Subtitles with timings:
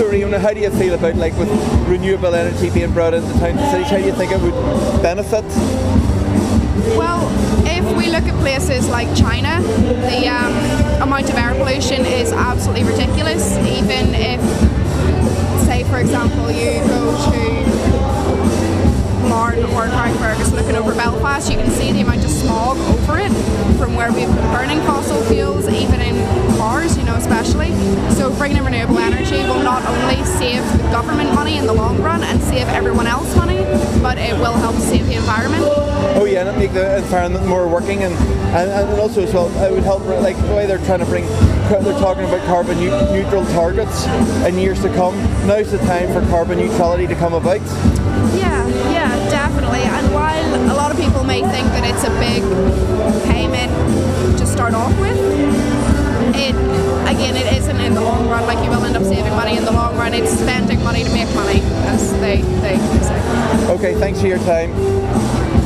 [0.00, 1.48] wondering how do you feel about like with
[1.88, 3.90] renewable energy being brought into towns and cities?
[3.90, 5.44] How do you think it would benefit?
[6.96, 7.28] Well,
[7.66, 12.84] if we look at places like China, the um, amount of air pollution is absolutely
[12.84, 13.56] ridiculous.
[13.58, 14.40] Even if,
[15.66, 17.54] say, for example, you go to
[19.28, 23.32] Martin or Carrickfergus looking over Belfast, you can see the amount of smog over it
[23.78, 26.14] from where we've been burning fossil fuels, even in
[26.56, 27.72] cars, you know, especially.
[28.14, 28.93] So bringing in renewable
[29.74, 33.58] not only save the government money in the long run and save everyone else money,
[34.00, 35.64] but it will help save the environment.
[36.14, 38.14] Oh yeah, and make the environment more working, and,
[38.54, 40.04] and, and also as well, it would help.
[40.04, 44.06] Like the way they're trying to bring, they're talking about carbon neutral targets
[44.46, 45.16] in years to come.
[45.44, 47.60] Now's the time for carbon neutrality to come about.
[48.38, 49.80] Yeah, yeah, definitely.
[49.82, 52.44] And while a lot of people may think that it's a big
[53.24, 53.72] payment
[54.38, 55.18] to start off with,
[56.36, 56.54] it
[57.06, 58.46] again it isn't in the long run.
[58.46, 59.03] Like you will end up
[60.04, 60.14] run.
[60.14, 63.70] It's spending money to make money, as they, they say.
[63.70, 65.43] Okay, thanks for your time.